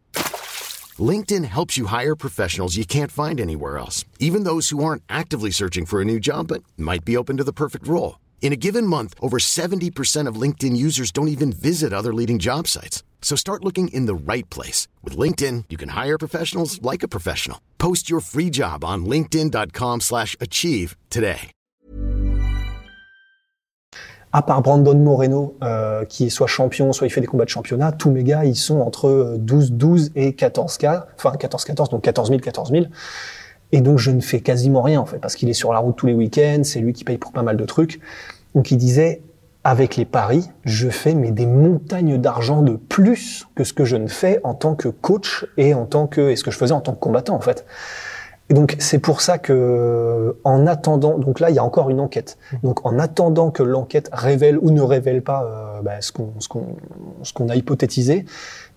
LinkedIn 0.97 1.45
helps 1.45 1.77
you 1.77 1.87
hire 1.87 2.15
professionals 2.15 2.77
you 2.77 2.85
can't 2.85 3.11
find 3.11 3.39
anywhere 3.39 3.77
else, 3.77 4.05
even 4.19 4.43
those 4.43 4.69
who 4.69 4.83
aren't 4.83 5.03
actively 5.09 5.51
searching 5.51 5.85
for 5.85 6.01
a 6.01 6.05
new 6.05 6.19
job 6.19 6.47
but 6.47 6.63
might 6.77 7.03
be 7.03 7.17
open 7.17 7.37
to 7.37 7.43
the 7.43 7.53
perfect 7.53 7.85
role. 7.85 8.17
In 8.39 8.53
a 8.53 8.55
given 8.55 8.87
month, 8.87 9.13
over 9.19 9.39
70% 9.39 10.29
of 10.29 10.41
LinkedIn 10.41 10.77
users 10.77 11.11
don't 11.11 11.27
even 11.27 11.51
visit 11.51 11.91
other 11.91 12.13
leading 12.13 12.39
job 12.39 12.67
sites. 12.67 13.03
So 13.21 13.35
start 13.35 13.65
looking 13.65 13.89
in 13.89 14.05
the 14.05 14.15
right 14.15 14.49
place. 14.49 14.87
With 15.03 15.17
LinkedIn, 15.17 15.65
you 15.69 15.75
can 15.75 15.89
hire 15.89 16.17
professionals 16.17 16.81
like 16.81 17.03
a 17.03 17.09
professional. 17.09 17.59
Post 17.77 18.09
your 18.09 18.21
free 18.21 18.49
job 18.49 18.85
on 18.85 19.05
linkedin.com 19.05 19.99
slash 19.99 20.37
achieve 20.39 20.95
today. 21.09 21.51
À 24.33 24.41
part 24.41 24.61
Brandon 24.61 24.93
Moreno, 24.93 25.55
euh, 25.63 26.03
qui 26.05 26.25
est 26.25 26.29
soit 26.29 26.47
champion, 26.47 26.91
soit 26.93 27.07
il 27.07 27.09
fait 27.09 27.21
des 27.21 27.27
combats 27.27 27.45
de 27.45 27.49
championnat, 27.49 27.93
tous 27.93 28.11
mes 28.11 28.23
gars, 28.23 28.43
ils 28.43 28.57
sont 28.57 28.81
entre 28.81 29.37
12-12 29.39 30.11
et 30.15 30.31
14K, 30.31 31.05
enfin 31.15 31.31
14-14, 31.31 31.89
donc 31.91 32.03
14 32.03 32.29
000, 32.29 32.41
14 32.41 32.71
000. 32.71 32.85
Et 33.71 33.81
donc, 33.81 33.99
je 33.99 34.11
ne 34.11 34.21
fais 34.21 34.39
quasiment 34.39 34.81
rien, 34.81 35.01
en 35.01 35.05
fait, 35.05 35.17
parce 35.17 35.35
qu'il 35.35 35.49
est 35.49 35.53
sur 35.53 35.73
la 35.73 35.79
route 35.79 35.95
tous 35.95 36.07
les 36.07 36.13
week-ends, 36.13 36.61
c'est 36.63 36.79
lui 36.79 36.93
qui 36.93 37.03
paye 37.03 37.17
pour 37.17 37.31
pas 37.31 37.43
mal 37.43 37.57
de 37.57 37.65
trucs. 37.65 37.99
Donc, 38.55 38.71
il 38.71 38.77
disait, 38.77 39.21
avec 39.63 39.97
les 39.97 40.05
paris, 40.05 40.49
je 40.63 40.87
fais 40.87 41.13
mais 41.13 41.31
des 41.31 41.45
montagnes 41.45 42.17
d'argent 42.17 42.61
de 42.61 42.77
plus 42.77 43.47
que 43.55 43.65
ce 43.65 43.73
que 43.73 43.83
je 43.83 43.97
ne 43.97 44.07
fais 44.07 44.39
en 44.45 44.53
tant 44.53 44.75
que 44.75 44.87
coach 44.87 45.45
et 45.57 45.73
en 45.73 45.85
tant 45.85 46.07
que, 46.07 46.29
et 46.29 46.37
ce 46.37 46.43
que 46.43 46.51
je 46.51 46.57
faisais 46.57 46.73
en 46.73 46.79
tant 46.79 46.93
que 46.93 46.99
combattant, 46.99 47.35
en 47.35 47.41
fait. 47.41 47.65
Et 48.49 48.53
donc, 48.53 48.77
c'est 48.79 48.99
pour 48.99 49.19
ça 49.19 49.37
que, 49.37 50.37
en 50.45 50.67
attendant, 50.67 51.17
donc 51.17 51.41
là, 51.41 51.49
il 51.49 51.55
y 51.57 51.59
a 51.59 51.63
encore 51.65 51.89
une 51.89 51.99
enquête. 51.99 52.37
Donc, 52.63 52.85
en 52.85 52.97
attendant 52.97 53.51
que 53.51 53.61
l'enquête 53.61 54.09
révèle 54.13 54.57
ou 54.59 54.71
ne 54.71 54.81
révèle 54.81 55.21
pas 55.21 55.43
euh, 55.43 55.81
bah, 55.81 55.99
ce 55.99 56.13
qu'on 56.13 56.31
ce 56.39 56.47
qu'on 56.47 56.77
ce 57.23 57.33
qu'on 57.33 57.49
a 57.49 57.55
hypothétisé, 57.55 58.23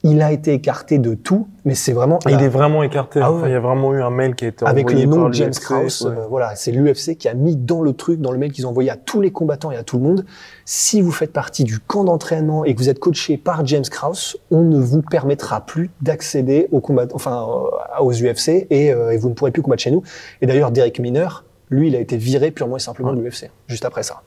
il 0.02 0.22
a 0.22 0.32
été 0.32 0.54
écarté 0.54 0.98
de 0.98 1.14
tout, 1.14 1.46
mais 1.66 1.74
c'est 1.74 1.92
vraiment. 1.92 2.18
Il 2.26 2.40
est 2.42 2.48
vraiment 2.48 2.82
écarté. 2.82 3.20
Ah 3.22 3.30
ouais. 3.30 3.38
enfin, 3.38 3.48
il 3.48 3.52
y 3.52 3.56
a 3.56 3.60
vraiment 3.60 3.92
eu 3.92 4.02
un 4.02 4.08
mail 4.08 4.34
qui 4.34 4.46
a 4.46 4.48
été 4.48 4.64
avec 4.64 4.86
envoyé 4.86 5.04
le 5.04 5.10
nom 5.10 5.28
de 5.28 5.34
James 5.34 5.52
Krause. 5.52 6.02
ouais. 6.02 6.16
euh, 6.16 6.26
voilà, 6.26 6.54
c'est 6.54 6.72
l'UFC 6.72 7.16
qui 7.18 7.28
a 7.28 7.34
mis 7.34 7.54
dans 7.54 7.82
le 7.82 7.92
truc, 7.92 8.20
dans 8.20 8.32
le 8.32 8.38
mail 8.38 8.50
qu'ils 8.50 8.66
ont 8.66 8.70
envoyé 8.70 8.90
à 8.90 8.96
tous 8.96 9.20
les 9.20 9.30
combattants 9.30 9.70
et 9.70 9.76
à 9.76 9.82
tout 9.82 9.98
le 9.98 10.04
monde. 10.04 10.24
Si 10.64 11.02
vous 11.02 11.12
faites 11.12 11.34
partie 11.34 11.64
du 11.64 11.80
camp 11.80 12.04
d'entraînement 12.04 12.64
et 12.64 12.74
que 12.74 12.78
vous 12.78 12.88
êtes 12.88 12.98
coaché 12.98 13.36
par 13.36 13.66
James 13.66 13.84
Krause, 13.90 14.38
on 14.50 14.62
ne 14.62 14.78
vous 14.78 15.02
permettra 15.02 15.66
plus 15.66 15.90
d'accéder 16.00 16.68
aux 16.72 16.80
combats, 16.80 17.06
enfin 17.12 17.46
euh, 17.46 18.02
aux 18.02 18.12
UFC 18.12 18.66
et, 18.70 18.92
euh, 18.92 19.10
et 19.10 19.18
vous 19.18 19.28
ne 19.28 19.34
pourrez 19.34 19.50
plus 19.50 19.62
combattre 19.62 19.82
chez 19.82 19.90
nous. 19.90 20.02
Et 20.40 20.46
d'ailleurs, 20.46 20.70
Derek 20.70 20.98
Miner, 20.98 21.28
lui, 21.68 21.88
il 21.88 21.96
a 21.96 22.00
été 22.00 22.16
viré 22.16 22.50
purement 22.50 22.76
et 22.76 22.80
simplement 22.80 23.12
de 23.12 23.20
l'UFC 23.20 23.50
juste 23.68 23.84
après 23.84 24.02
ça. 24.02 24.22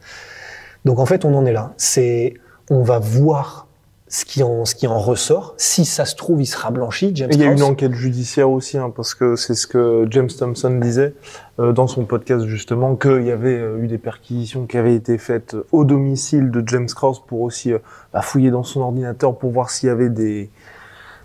Donc 0.85 0.99
en 0.99 1.05
fait, 1.07 1.25
on 1.25 1.33
en 1.33 1.45
est 1.47 1.53
là. 1.53 1.73
C'est, 1.77 2.35
on 2.69 2.83
va 2.83 2.99
voir 2.99 3.67
ce 4.13 4.25
qui 4.25 4.43
en, 4.43 4.63
ce 4.63 4.75
qui 4.75 4.85
en 4.85 4.99
ressort. 4.99 5.55
Si 5.57 5.85
ça 5.85 6.05
se 6.05 6.15
trouve, 6.15 6.39
il 6.39 6.45
sera 6.45 6.69
blanchi. 6.69 7.09
James 7.15 7.31
Et 7.31 7.35
il 7.35 7.41
y 7.41 7.45
a 7.45 7.51
une 7.51 7.63
enquête 7.63 7.93
judiciaire 7.93 8.51
aussi, 8.51 8.77
hein, 8.77 8.93
parce 8.95 9.15
que 9.15 9.35
c'est 9.35 9.55
ce 9.55 9.65
que 9.65 10.05
James 10.11 10.29
Thompson 10.29 10.69
disait 10.79 11.15
euh, 11.59 11.71
dans 11.71 11.87
son 11.87 12.05
podcast 12.05 12.45
justement, 12.45 12.95
qu'il 12.95 13.23
y 13.23 13.31
avait 13.31 13.57
euh, 13.57 13.81
eu 13.81 13.87
des 13.87 13.97
perquisitions 13.97 14.67
qui 14.67 14.77
avaient 14.77 14.93
été 14.93 15.17
faites 15.17 15.55
au 15.71 15.83
domicile 15.83 16.51
de 16.51 16.63
James 16.67 16.85
Krause 16.85 17.23
pour 17.25 17.41
aussi 17.41 17.73
euh, 17.73 17.79
bah, 18.13 18.21
fouiller 18.21 18.51
dans 18.51 18.61
son 18.61 18.81
ordinateur 18.81 19.35
pour 19.35 19.49
voir 19.49 19.71
s'il 19.71 19.87
y 19.87 19.91
avait 19.91 20.09
des 20.09 20.51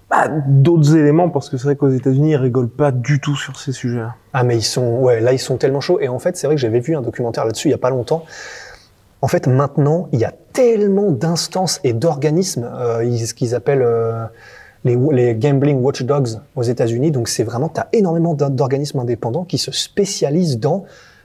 bah, 0.08 0.28
d'autres 0.46 0.96
éléments, 0.96 1.28
parce 1.28 1.50
que 1.50 1.58
c'est 1.58 1.64
vrai 1.64 1.76
qu'aux 1.76 1.90
États-Unis 1.90 2.30
ils 2.30 2.36
rigolent 2.36 2.70
pas 2.70 2.90
du 2.90 3.20
tout 3.20 3.36
sur 3.36 3.60
ces 3.60 3.72
sujets. 3.72 4.00
Ah 4.32 4.44
mais 4.44 4.56
ils 4.56 4.62
sont 4.62 4.98
ouais 5.00 5.20
là 5.20 5.34
ils 5.34 5.38
sont 5.38 5.58
tellement 5.58 5.82
chauds 5.82 6.00
et 6.00 6.08
en 6.08 6.18
fait 6.18 6.38
c'est 6.38 6.46
vrai 6.46 6.56
que 6.56 6.62
j'avais 6.62 6.80
vu 6.80 6.96
un 6.96 7.02
documentaire 7.02 7.44
là-dessus 7.44 7.68
il 7.68 7.72
y 7.72 7.74
a 7.74 7.78
pas 7.78 7.90
longtemps. 7.90 8.24
En 9.22 9.28
fait 9.28 9.46
maintenant 9.46 10.08
il 10.12 10.20
y 10.20 10.24
a 10.24 10.32
tellement 10.52 11.10
d'instances 11.10 11.80
et 11.84 11.92
d'organismes 11.92 12.68
euh, 12.72 13.16
ce 13.16 13.34
qu'ils 13.34 13.54
appellent 13.54 13.82
euh, 13.82 14.24
les, 14.84 14.96
les 15.12 15.34
gambling 15.34 15.80
watchdogs 15.80 16.28
aux 16.56 16.62
États-Unis 16.62 17.10
donc 17.10 17.28
c'est 17.28 17.42
vraiment 17.44 17.68
tu 17.68 17.80
as 17.80 17.88
énormément 17.92 18.34
d'or- 18.34 18.50
d'organismes 18.50 19.00
indépendants 19.00 19.44
qui 19.44 19.58
se 19.58 19.72
spécialisent 19.72 20.58
dans 20.60 20.84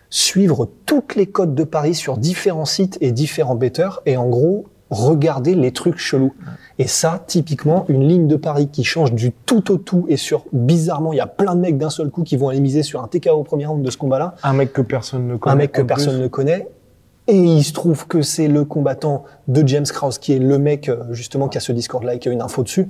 suivre 0.09 0.69
toutes 0.85 1.15
les 1.15 1.25
codes 1.27 1.55
de 1.55 1.63
paris 1.63 1.95
sur 1.95 2.17
différents 2.17 2.65
sites 2.65 2.97
et 3.01 3.11
différents 3.11 3.55
betteurs 3.55 4.01
et 4.05 4.17
en 4.17 4.27
gros 4.29 4.65
regarder 4.91 5.55
les 5.55 5.71
trucs 5.71 5.97
chelous. 5.97 6.33
Et 6.77 6.85
ça, 6.85 7.23
typiquement, 7.25 7.85
une 7.87 8.07
ligne 8.07 8.27
de 8.27 8.35
pari 8.35 8.67
qui 8.67 8.83
change 8.83 9.11
du 9.13 9.31
tout 9.31 9.71
au 9.71 9.77
tout 9.77 10.05
et 10.07 10.17
sur, 10.17 10.45
bizarrement, 10.53 11.13
il 11.13 11.17
y 11.17 11.19
a 11.19 11.25
plein 11.25 11.55
de 11.55 11.61
mecs 11.61 11.79
d'un 11.79 11.89
seul 11.89 12.11
coup 12.11 12.21
qui 12.21 12.37
vont 12.37 12.49
aller 12.49 12.59
miser 12.59 12.83
sur 12.83 13.03
un 13.03 13.07
TKO 13.07 13.31
au 13.31 13.43
premier 13.43 13.65
round 13.65 13.81
de 13.83 13.89
ce 13.89 13.97
combat-là. 13.97 14.35
Un 14.43 14.53
mec 14.53 14.71
que 14.71 14.83
personne 14.83 15.27
ne 15.27 15.35
connaît. 15.35 15.53
Un 15.53 15.55
mec 15.55 15.71
que 15.71 15.81
personne 15.81 16.13
plus. 16.17 16.21
ne 16.23 16.27
connaît. 16.27 16.67
Et 17.27 17.37
il 17.37 17.63
se 17.63 17.73
trouve 17.73 18.07
que 18.07 18.21
c'est 18.21 18.47
le 18.47 18.65
combattant 18.65 19.23
de 19.47 19.65
James 19.67 19.85
Krause 19.85 20.17
qui 20.17 20.33
est 20.33 20.39
le 20.39 20.57
mec, 20.57 20.89
euh, 20.89 21.03
justement, 21.11 21.47
qui 21.47 21.57
a 21.57 21.61
ce 21.61 21.71
Discord-là 21.71 22.15
et 22.15 22.19
qui 22.19 22.29
a 22.29 22.31
une 22.31 22.41
info 22.41 22.63
dessus. 22.63 22.87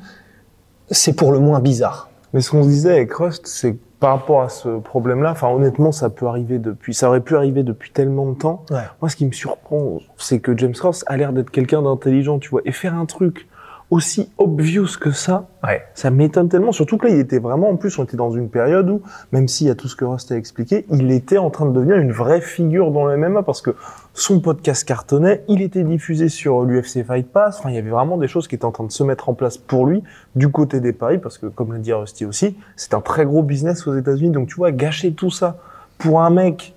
C'est 0.90 1.14
pour 1.14 1.32
le 1.32 1.40
moins 1.40 1.60
bizarre. 1.60 2.10
Mais 2.34 2.42
ce 2.42 2.50
qu'on 2.50 2.64
se 2.64 2.68
disait 2.68 2.92
avec 2.92 3.14
Rust, 3.14 3.46
c'est 3.46 3.74
que 3.74 3.80
par 4.00 4.20
rapport 4.20 4.42
à 4.42 4.50
ce 4.50 4.80
problème-là, 4.80 5.32
enfin 5.32 5.48
honnêtement, 5.48 5.94
ça 5.94 6.10
peut 6.10 6.28
arriver 6.28 6.60
depuis, 6.60 6.94
ça 6.94 7.08
aurait 7.08 7.22
pu 7.22 7.38
arriver 7.38 7.64
depuis 7.64 7.92
tellement 7.92 8.30
de 8.30 8.36
temps. 8.36 8.66
Ouais. 8.70 8.82
Moi, 9.02 9.08
ce 9.08 9.16
qui 9.16 9.26
me 9.26 9.32
surprend, 9.32 10.00
c'est 10.18 10.40
que 10.40 10.58
James 10.58 10.74
Ross 10.82 11.06
a 11.08 11.16
l'air 11.16 11.32
d'être 11.32 11.52
quelqu'un 11.52 11.84
d'intelligent, 11.84 12.38
tu 12.40 12.50
vois, 12.50 12.60
et 12.66 12.74
faire 12.74 12.96
un 12.96 13.06
truc 13.06 13.48
aussi 13.94 14.30
obvious 14.38 14.88
que 15.00 15.12
ça, 15.12 15.48
Ouais. 15.64 15.84
ça 15.94 16.10
m'étonne 16.10 16.50
tellement. 16.50 16.72
Surtout 16.72 16.98
que 16.98 17.06
là, 17.08 17.14
il 17.14 17.20
était 17.20 17.40
vraiment, 17.40 17.70
en 17.70 17.76
plus, 17.78 17.98
on 18.00 18.04
était 18.04 18.18
dans 18.18 18.32
une 18.32 18.50
période 18.50 18.90
où, 18.90 19.02
même 19.32 19.48
s'il 19.48 19.68
y 19.68 19.70
a 19.70 19.76
tout 19.76 19.88
ce 19.88 19.96
que 19.96 20.04
Rust 20.04 20.32
a 20.32 20.36
expliqué, 20.36 20.86
il 20.92 21.12
était 21.12 21.38
en 21.38 21.50
train 21.50 21.66
de 21.66 21.72
devenir 21.72 21.98
une 21.98 22.12
vraie 22.12 22.42
figure 22.42 22.92
dans 22.92 23.06
le 23.06 23.16
MMA 23.18 23.44
parce 23.44 23.62
que 23.62 23.76
son 24.14 24.40
podcast 24.42 24.84
cartonnait, 24.86 25.44
il 25.48 25.62
était 25.62 25.84
diffusé 25.84 26.28
sur 26.28 26.64
l'UFC 26.64 27.04
Fight 27.06 27.28
Pass. 27.32 27.60
Enfin, 27.60 27.70
il 27.70 27.76
y 27.76 27.78
avait 27.78 27.90
vraiment 27.92 28.18
des 28.18 28.28
choses 28.28 28.48
qui 28.48 28.56
étaient 28.56 28.66
en 28.66 28.72
train 28.72 28.84
de 28.86 28.92
se 28.92 29.04
mettre 29.04 29.30
en 29.30 29.34
place 29.34 29.58
pour 29.58 29.86
lui 29.86 30.04
du 30.36 30.50
côté 30.50 30.80
des 30.80 30.94
paris 30.94 31.20
parce 31.20 31.38
que, 31.38 31.46
comme 31.46 31.72
l'a 31.74 31.80
dit 31.80 31.94
Rusty 31.94 32.26
aussi, 32.26 32.58
c'est 32.76 32.94
un 32.94 33.02
très 33.02 33.26
gros 33.26 33.44
business 33.44 33.86
aux 33.88 33.96
États-Unis. 33.96 34.32
Donc, 34.32 34.48
tu 34.50 34.56
vois, 34.56 34.72
gâcher 34.72 35.14
tout 35.14 35.32
ça 35.32 35.58
pour 35.98 36.22
un 36.22 36.30
mec 36.30 36.74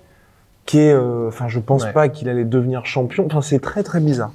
qui 0.65 0.79
est, 0.79 0.93
euh, 0.93 1.29
enfin, 1.29 1.47
je 1.47 1.59
pense 1.59 1.83
Ouais. 1.85 1.93
pas 1.93 2.09
qu'il 2.09 2.27
allait 2.29 2.43
devenir 2.45 2.85
champion. 2.85 3.25
Enfin, 3.25 3.41
c'est 3.41 3.59
très 3.59 3.83
très 3.83 3.99
bizarre. 3.99 4.31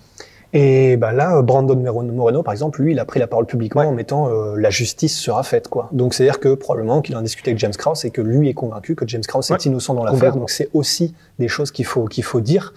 Et 0.55 0.97
bah 0.99 1.13
là, 1.13 1.41
Brandon 1.41 1.77
Moreno, 1.77 2.43
par 2.43 2.53
exemple, 2.53 2.83
lui, 2.83 2.93
il 2.93 2.99
a 2.99 3.05
pris 3.05 3.19
la 3.21 3.27
parole 3.27 3.47
publiquement 3.47 3.81
Ouais. 3.83 3.87
en 3.87 3.93
mettant 3.93 4.29
euh, 4.29 4.57
la 4.57 4.69
justice 4.71 5.19
sera 5.19 5.43
faite, 5.43 5.69
quoi. 5.69 5.89
Donc 5.93 6.13
c'est-à-dire 6.13 6.41
que 6.41 6.55
probablement 6.55 7.01
qu'il 7.01 7.17
en 7.17 7.23
discuté 7.23 7.51
avec 7.51 7.59
James 7.59 7.73
Krause 7.73 8.05
et 8.05 8.11
que 8.11 8.21
lui 8.21 8.49
est 8.51 8.55
convaincu 8.55 8.95
que 8.95 9.07
James 9.09 9.23
Krause 9.27 9.51
Ouais. 9.51 9.57
est 9.57 9.65
innocent 9.67 9.95
dans 9.95 10.05
l'affaire. 10.05 10.37
Donc 10.37 10.51
c'est 10.51 10.69
aussi 10.75 11.15
des 11.39 11.49
choses 11.49 11.71
qu'il 11.71 11.87
faut 11.87 12.05
qu'il 12.05 12.25
faut 12.25 12.41
dire. 12.41 12.75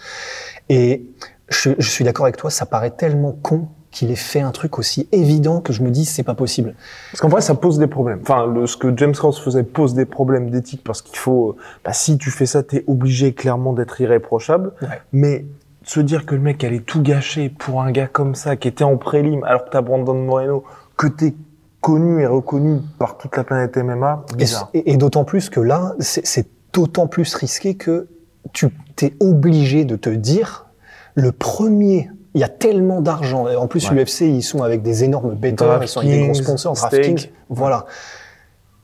Et 0.69 1.05
je, 1.49 1.71
je 1.77 1.89
suis 1.89 2.03
d'accord 2.05 2.25
avec 2.25 2.37
toi, 2.37 2.49
ça 2.49 2.65
paraît 2.65 2.91
tellement 2.91 3.33
con 3.33 3.67
qu'il 3.91 4.11
ait 4.11 4.15
fait 4.15 4.41
un 4.41 4.51
truc 4.51 4.77
aussi 4.79 5.07
évident 5.13 5.61
que 5.61 5.71
je 5.71 5.81
me 5.81 5.89
dis 5.89 6.03
c'est 6.05 6.23
pas 6.23 6.33
possible. 6.33 6.75
Parce 7.11 7.21
qu'en 7.21 7.29
vrai, 7.29 7.39
ça 7.41 7.55
pose 7.55 7.77
des 7.79 7.87
problèmes. 7.87 8.19
Enfin, 8.21 8.45
le, 8.45 8.67
ce 8.67 8.75
que 8.77 8.95
James 8.97 9.13
Cross 9.13 9.39
faisait 9.39 9.63
pose 9.63 9.93
des 9.93 10.05
problèmes 10.05 10.49
d'éthique 10.49 10.81
parce 10.83 11.01
qu'il 11.01 11.17
faut, 11.17 11.51
euh, 11.51 11.55
bah, 11.83 11.93
si 11.93 12.17
tu 12.17 12.29
fais 12.31 12.45
ça, 12.45 12.61
t'es 12.63 12.83
obligé 12.87 13.33
clairement 13.33 13.71
d'être 13.73 13.99
irréprochable. 14.01 14.73
Ouais. 14.81 14.87
Mais 15.13 15.45
se 15.85 15.99
dire 15.99 16.25
que 16.25 16.35
le 16.35 16.41
mec 16.41 16.63
allait 16.63 16.79
tout 16.79 17.01
gâcher 17.01 17.49
pour 17.49 17.81
un 17.81 17.91
gars 17.91 18.07
comme 18.07 18.35
ça 18.35 18.55
qui 18.55 18.67
était 18.67 18.83
en 18.83 18.97
prélim, 18.97 19.43
alors 19.43 19.65
que 19.65 19.69
t'as 19.69 19.81
Brandon 19.81 20.13
Moreno, 20.15 20.63
que 20.97 21.07
t'es 21.07 21.33
connu 21.81 22.21
et 22.21 22.25
reconnu 22.25 22.79
par 22.97 23.17
toute 23.17 23.37
la 23.37 23.43
planète 23.43 23.77
MMA, 23.77 24.25
Et, 24.31 24.35
bizarre. 24.35 24.69
et- 24.73 24.91
et 24.93 24.97
d'autant 24.97 25.23
plus 25.23 25.49
que 25.49 25.59
là, 25.59 25.93
c'est 25.99 26.47
d'autant 26.73 27.07
plus 27.07 27.33
risqué 27.35 27.75
que 27.75 28.07
tu 28.53 28.67
t'es 28.95 29.13
obligé 29.19 29.85
de 29.85 29.95
te 29.95 30.09
dire 30.09 30.65
le 31.13 31.31
premier. 31.31 32.09
Il 32.33 32.41
y 32.41 32.43
a 32.43 32.49
tellement 32.49 32.99
d'argent. 33.01 33.45
En 33.55 33.67
plus, 33.67 33.87
Ouais. 33.89 33.95
l'UFC, 33.95 34.21
ils 34.27 34.41
sont 34.43 34.61
avec 34.63 34.81
des 34.81 35.03
énormes 35.03 35.35
betteurs, 35.35 35.81
ils 35.83 35.87
sont 35.87 35.99
avec 36.01 36.11
des 36.11 36.23
gros 36.25 36.33
sponsors. 36.33 36.73
DraftKings. 36.73 37.29
Voilà. 37.49 37.85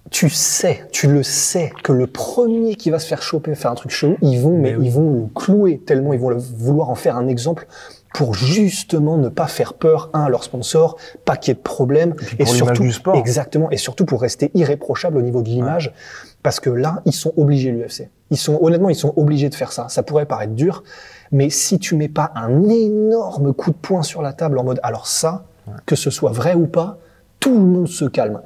Tu 0.10 0.30
sais, 0.30 0.86
tu 0.92 1.08
le 1.08 1.24
sais, 1.24 1.72
que 1.84 1.94
le 1.94 2.08
premier 2.08 2.76
qui 2.76 2.90
va 2.90 3.00
se 3.00 3.08
faire 3.08 3.22
choper, 3.22 3.56
faire 3.56 3.72
un 3.72 3.76
truc 3.76 3.92
chelou, 3.92 4.18
ils 4.22 4.40
vont, 4.40 4.58
mais, 4.58 4.72
Mais 4.72 4.76
oui. 4.76 4.86
ils 4.88 4.92
vont 4.92 5.12
le 5.12 5.28
clouer 5.34 5.80
tellement 5.86 6.12
ils 6.12 6.20
vont 6.20 6.30
le, 6.30 6.38
vouloir 6.38 6.90
en 6.90 6.96
faire 6.96 7.16
un 7.16 7.28
exemple 7.28 7.68
pour 8.14 8.34
justement 8.34 9.18
ne 9.18 9.30
pas 9.30 9.48
faire 9.48 9.74
peur, 9.74 10.10
un, 10.14 10.24
à 10.24 10.30
leurs 10.30 10.44
sponsors, 10.44 10.98
pas 11.24 11.38
qu'il 11.38 11.52
y 11.52 11.54
ait 11.54 11.56
de 11.56 11.62
problème. 11.62 12.14
pour 12.16 12.54
l'image 12.54 12.80
du 12.80 12.92
sport. 12.92 13.16
Exactement. 13.16 13.72
Et 13.72 13.78
surtout 13.78 14.06
pour 14.06 14.22
rester 14.22 14.52
irréprochable 14.54 15.18
au 15.18 15.22
niveau 15.22 15.42
de 15.42 15.50
l'image. 15.50 15.94
Parce 16.44 16.60
que 16.60 16.70
là, 16.70 17.02
ils 17.06 17.14
sont 17.14 17.34
obligés, 17.38 17.72
l'UFC. 17.72 18.10
Ils 18.32 18.38
sont, 18.38 18.58
honnêtement, 18.62 18.90
ils 18.90 18.96
sont 18.96 19.14
obligés 19.16 19.50
de 19.50 19.56
faire 19.56 19.72
ça. 19.72 19.88
Ça 19.90 20.04
pourrait 20.04 20.26
paraître 20.26 20.54
dur, 20.54 20.84
mais 21.32 21.50
si 21.50 21.80
tu 21.80 21.96
mets 21.96 22.10
pas 22.10 22.32
un 22.36 22.68
énorme 22.68 23.54
coup 23.54 23.72
de 23.72 23.76
poing 23.76 24.04
sur 24.04 24.22
la 24.22 24.34
table 24.34 24.58
en 24.58 24.64
mode, 24.64 24.80
alors 24.84 25.08
ça, 25.08 25.46
que 25.86 25.96
ce 25.96 26.10
soit 26.10 26.32
vrai 26.32 26.54
ou 26.54 26.68
pas, 26.68 26.98
tout 27.42 27.54
le 27.56 27.66
monde 27.66 27.88
se 27.90 28.06
calme. 28.06 28.40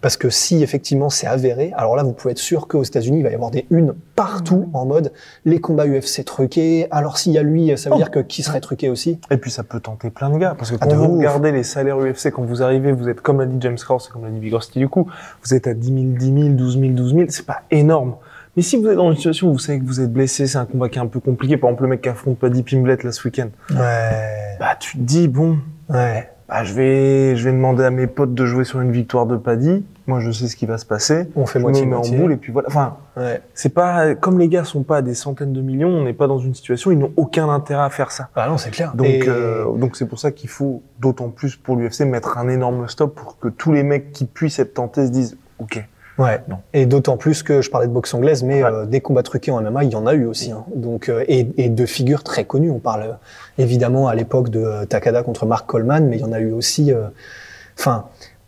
Parce 0.00 0.16
que 0.16 0.30
si 0.30 0.62
effectivement 0.62 1.10
c'est 1.10 1.26
avéré, 1.26 1.72
alors 1.76 1.96
là 1.96 2.04
vous 2.04 2.12
pouvez 2.12 2.32
être 2.32 2.38
sûr 2.38 2.68
qu'aux 2.68 2.84
États-Unis 2.84 3.18
il 3.18 3.22
va 3.24 3.30
y 3.30 3.34
avoir 3.34 3.50
des 3.50 3.66
unes 3.70 3.94
partout 4.14 4.68
en 4.74 4.84
mode 4.86 5.10
les 5.44 5.58
combats 5.60 5.86
UFC 5.86 6.22
truqués. 6.24 6.86
Alors 6.92 7.18
s'il 7.18 7.32
y 7.32 7.38
a 7.38 7.42
lui, 7.42 7.76
ça 7.76 7.88
veut 7.88 7.94
Oh. 7.96 7.98
dire 7.98 8.10
que 8.12 8.20
qui 8.20 8.42
serait 8.44 8.60
truqué 8.60 8.88
aussi? 8.90 9.18
Et 9.30 9.38
puis 9.38 9.50
ça 9.50 9.64
peut 9.64 9.80
tenter 9.80 10.10
plein 10.10 10.30
de 10.30 10.36
gars, 10.38 10.54
parce 10.56 10.70
que 10.70 10.76
Ah, 10.80 10.86
quand 10.86 10.94
vous 10.94 11.04
ouf. 11.06 11.16
regardez 11.18 11.50
les 11.50 11.62
salaires 11.64 11.98
UFC, 11.98 12.30
quand 12.30 12.44
vous 12.44 12.62
arrivez, 12.62 12.92
vous 12.92 13.08
êtes 13.08 13.20
comme 13.22 13.40
l'a 13.40 13.46
dit 13.46 13.56
James 13.60 13.76
Cross 13.78 14.08
et 14.08 14.12
comme 14.12 14.22
l'a 14.24 14.30
dit 14.30 14.54
Rusty 14.54 14.78
du 14.78 14.88
coup, 14.88 15.08
vous 15.42 15.54
êtes 15.54 15.66
à 15.66 15.74
10 15.74 15.86
000, 15.88 15.98
10 16.18 16.24
000, 16.42 16.48
12 16.54 16.78
000, 16.78 16.92
12 16.92 17.14
000, 17.14 17.24
c'est 17.30 17.46
pas 17.46 17.62
énorme. 17.70 18.14
Mais 18.54 18.62
si 18.62 18.76
vous 18.76 18.86
êtes 18.86 18.96
dans 18.96 19.08
une 19.10 19.16
situation 19.16 19.48
où 19.48 19.52
vous 19.54 19.58
savez 19.58 19.78
que 19.80 19.84
vous 19.86 20.00
êtes 20.02 20.12
blessé, 20.12 20.46
c'est 20.46 20.58
un 20.58 20.66
combat 20.66 20.90
qui 20.90 20.98
est 20.98 21.02
un 21.02 21.06
peu 21.06 21.20
compliqué, 21.20 21.56
par 21.56 21.70
exemple 21.70 21.84
le 21.84 21.88
mec 21.88 22.02
qui 22.02 22.10
affronte 22.10 22.38
Paddy 22.38 22.62
Pimblett 22.62 23.02
là 23.02 23.10
ce 23.10 23.26
week-end, 23.26 23.48
Ouais. 23.70 24.56
bah 24.60 24.76
tu 24.78 24.98
te 24.98 25.02
dis 25.02 25.26
bon, 25.26 25.56
Ouais. 25.88 26.28
Bah 26.52 26.64
je 26.64 26.74
vais, 26.74 27.34
je 27.36 27.44
vais 27.48 27.52
demander 27.52 27.82
à 27.84 27.90
mes 27.90 28.06
potes 28.06 28.34
de 28.34 28.44
jouer 28.44 28.64
sur 28.64 28.80
une 28.82 28.92
victoire 28.92 29.24
de 29.26 29.36
Paddy. 29.38 29.84
Moi 30.06 30.20
je 30.20 30.30
sais 30.30 30.48
ce 30.48 30.56
qui 30.56 30.66
va 30.66 30.76
se 30.76 30.84
passer. 30.84 31.28
On 31.34 31.46
fait 31.46 31.60
je 31.60 31.64
me 31.66 31.72
mets 31.86 31.96
en 31.96 32.02
boule 32.02 32.32
et 32.32 32.36
puis 32.36 32.52
voilà. 32.52 32.68
Enfin, 32.68 32.96
Ouais. 33.16 33.40
c'est 33.54 33.70
pas 33.74 34.14
comme 34.14 34.38
les 34.38 34.48
gars 34.48 34.64
sont 34.64 34.82
pas 34.82 34.98
à 34.98 35.02
des 35.02 35.14
centaines 35.14 35.52
de 35.52 35.60
millions, 35.62 35.88
on 35.88 36.04
n'est 36.04 36.12
pas 36.12 36.26
dans 36.26 36.38
une 36.38 36.54
situation, 36.54 36.90
ils 36.90 36.98
n'ont 36.98 37.12
aucun 37.16 37.48
intérêt 37.48 37.84
à 37.84 37.90
faire 37.90 38.10
ça. 38.10 38.28
Ah 38.36 38.48
non, 38.48 38.58
c'est 38.58 38.70
clair. 38.70 38.94
Donc, 38.94 39.06
Et- 39.06 39.24
euh, 39.28 39.64
donc 39.76 39.96
c'est 39.96 40.06
pour 40.06 40.18
ça 40.18 40.30
qu'il 40.30 40.48
faut 40.50 40.82
d'autant 41.00 41.28
plus 41.30 41.56
pour 41.56 41.76
l'UFC 41.76 42.00
mettre 42.04 42.36
un 42.38 42.48
énorme 42.48 42.86
stop 42.88 43.14
pour 43.14 43.38
que 43.38 43.48
tous 43.48 43.72
les 43.72 43.82
mecs 43.82 44.12
qui 44.12 44.24
puissent 44.26 44.58
être 44.58 44.74
tentés 44.74 45.06
se 45.06 45.10
disent 45.12 45.36
OK. 45.58 45.82
Ouais. 46.18 46.40
Non. 46.48 46.56
Et 46.74 46.84
d'autant 46.86 47.16
plus 47.16 47.42
que 47.42 47.62
je 47.62 47.70
parlais 47.70 47.86
de 47.86 47.92
boxe 47.92 48.12
anglaise, 48.14 48.42
mais 48.42 48.62
Ouais. 48.62 48.70
euh, 48.70 48.84
des 48.86 49.00
combats 49.00 49.22
truqués 49.22 49.50
en 49.50 49.60
MMA, 49.62 49.84
il 49.84 49.90
y 49.90 49.96
en 49.96 50.06
a 50.06 50.14
eu 50.14 50.26
aussi. 50.26 50.50
hein. 50.52 50.64
Donc 50.76 51.08
euh, 51.08 51.24
et, 51.28 51.48
et 51.56 51.68
de 51.68 51.86
figures 51.86 52.22
très 52.22 52.44
connues. 52.44 52.70
On 52.70 52.78
parle 52.80 53.02
euh, 53.02 53.12
évidemment 53.62 54.08
à 54.08 54.14
l'époque 54.14 54.50
de 54.50 54.60
euh, 54.60 54.84
Takada 54.84 55.22
contre 55.22 55.46
Mark 55.46 55.66
Coleman, 55.66 56.06
mais 56.08 56.16
il 56.16 56.20
y 56.20 56.24
en 56.24 56.32
a 56.32 56.40
eu 56.40 56.52
aussi. 56.52 56.92
euh, 56.92 57.04
Enfin. 57.78 58.04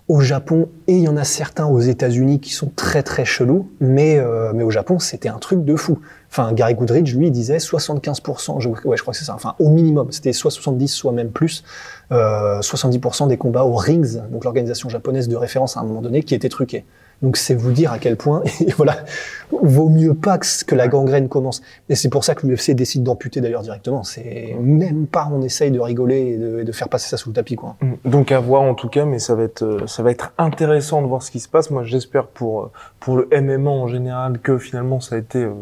au 0.07 0.21
Japon 0.21 0.69
et 0.87 0.93
il 0.99 1.03
y 1.03 1.09
en 1.09 1.17
a 1.17 1.25
certains 1.25 1.65
aux 1.65 1.81
États-Unis 1.81 2.39
qui 2.39 2.51
sont 2.53 2.71
très 2.77 3.03
très 3.03 3.25
chelous, 3.25 3.71
mais 3.81 4.19
euh, 4.19 4.53
mais 4.55 4.63
au 4.63 4.71
Japon 4.71 4.99
c'était 4.99 5.31
un 5.31 5.39
truc 5.39 5.65
de 5.65 5.77
fou. 5.77 5.99
Enfin 6.31 6.53
Gary 6.53 6.75
Goodridge 6.75 7.15
lui 7.17 7.31
disait 7.31 7.57
75%, 7.57 8.61
je, 8.61 8.69
ouais 8.69 8.97
je 8.99 9.03
crois 9.03 9.13
que 9.13 9.19
c'est 9.19 9.25
ça. 9.25 9.35
Enfin 9.35 9.55
au 9.59 9.71
minimum 9.71 10.09
c'était 10.13 10.35
soit 10.35 10.51
70 10.51 10.89
soit 10.89 11.13
même 11.13 11.31
plus, 11.31 11.65
euh, 12.13 12.61
70% 12.61 13.29
des 13.29 13.39
combats 13.39 13.65
aux 13.65 13.77
rings, 13.77 14.19
donc 14.31 14.45
l'organisation 14.45 14.91
japonaise 14.91 15.27
de 15.27 15.37
référence 15.37 15.79
à 15.79 15.81
un 15.81 15.85
moment 15.85 16.03
donné 16.03 16.23
qui 16.23 16.35
étaient 16.35 16.51
truqués. 16.51 16.85
Donc 17.23 17.37
c'est 17.37 17.55
vous 17.55 17.73
dire 17.73 17.93
à 17.93 17.99
quel 17.99 18.17
point, 18.17 18.43
et 18.61 18.73
voilà, 18.73 18.97
vaut 19.51 19.89
mieux 19.89 20.15
pas 20.15 20.39
que, 20.39 20.47
que 20.65 20.75
la 20.75 20.89
gangrène 20.89 21.29
commence. 21.29 21.63
Et 21.89 21.95
c'est 21.95 22.09
pour 22.09 22.25
ça 22.25 22.35
que 22.35 22.47
l'UFC 22.47 22.73
décide 22.73 23.03
d'amputer 23.03 23.41
d'ailleurs 23.41 23.63
directement. 23.63 24.03
C'est 24.03 24.57
même 24.61 25.07
pas 25.07 25.29
on 25.33 25.43
essaye 25.43 25.71
de 25.71 25.81
rigoler 25.81 26.21
et 26.21 26.37
de, 26.37 26.61
et 26.61 26.65
de 26.65 26.73
faire 26.73 26.89
passer 26.89 27.09
ça 27.09 27.17
sous 27.17 27.31
le 27.31 27.35
tapis 27.35 27.57
quoi. 27.57 27.77
Donc 28.05 28.33
à 28.33 28.41
voir 28.41 28.63
en 28.63 28.75
tout 28.75 28.89
cas, 28.89 29.05
mais 29.05 29.19
ça 29.19 29.35
va 29.35 29.45
être 29.45 29.63
euh, 29.63 29.87
ça 29.87 30.03
va 30.03 30.11
être 30.11 30.33
intéressant 30.39 31.03
de 31.03 31.07
voir 31.07 31.23
ce 31.23 31.31
qui 31.31 31.41
se 31.41 31.49
passe. 31.49 31.71
Moi 31.71 31.85
j'espère 31.85 32.27
pour 32.27 32.63
euh, 32.63 32.71
pour 33.01 33.17
le 33.17 33.29
MMA 33.41 33.71
en 33.71 33.89
général 33.89 34.39
que 34.39 34.59
finalement 34.59 35.01
ça 35.01 35.17
a 35.17 35.19
été 35.19 35.39
euh, 35.39 35.53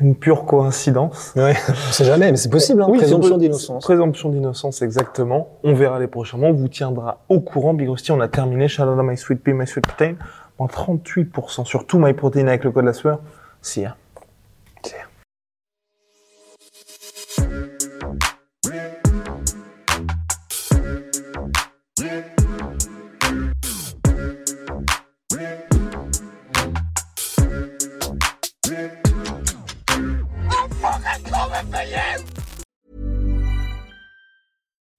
une 0.00 0.14
pure 0.14 0.44
coïncidence. 0.44 1.32
Ouais, 1.36 1.54
on 1.68 1.92
sait 1.92 2.04
jamais, 2.04 2.30
mais 2.30 2.36
c'est 2.36 2.48
possible. 2.48 2.82
Hein, 2.82 2.86
Oui, 2.88 2.98
présomption 2.98 3.38
d'innocence. 3.38 3.84
Présomption 3.84 4.28
d'innocence, 4.30 4.82
exactement. 4.82 5.48
On 5.62 5.74
verra 5.74 5.98
les 5.98 6.06
prochains 6.06 6.36
mois. 6.36 6.48
On 6.48 6.52
vous 6.52 6.68
tiendra 6.68 7.20
au 7.28 7.40
courant. 7.40 7.74
Big 7.74 7.88
Rusty, 7.88 8.10
on 8.12 8.20
a 8.20 8.28
terminé. 8.28 8.66
À 8.76 8.84
My 9.02 9.16
Sweet 9.16 9.42
Pea, 9.42 9.52
My 9.52 9.66
Sweet 9.66 9.86
Protein. 9.86 10.14
En 10.58 10.66
38% 10.66 11.64
sur 11.64 11.86
tout 11.86 11.98
My 11.98 12.12
Protein 12.12 12.46
avec 12.46 12.64
le 12.64 12.70
code 12.70 12.84
la 12.84 12.92
sueur. 12.92 13.20
Si, 13.60 13.84
hein. 13.84 13.96